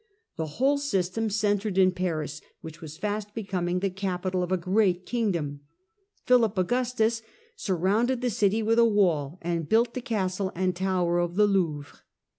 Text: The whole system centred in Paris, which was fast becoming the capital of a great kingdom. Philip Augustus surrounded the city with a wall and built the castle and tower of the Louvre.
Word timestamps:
The 0.35 0.47
whole 0.57 0.79
system 0.79 1.29
centred 1.29 1.77
in 1.77 1.91
Paris, 1.91 2.41
which 2.61 2.81
was 2.81 2.97
fast 2.97 3.35
becoming 3.35 3.81
the 3.81 3.91
capital 3.91 4.41
of 4.41 4.51
a 4.51 4.57
great 4.57 5.05
kingdom. 5.05 5.59
Philip 6.25 6.57
Augustus 6.57 7.21
surrounded 7.55 8.21
the 8.21 8.31
city 8.31 8.63
with 8.63 8.79
a 8.79 8.83
wall 8.89 9.37
and 9.43 9.69
built 9.69 9.93
the 9.93 10.01
castle 10.01 10.51
and 10.55 10.75
tower 10.75 11.19
of 11.19 11.35
the 11.35 11.45
Louvre. 11.45 11.99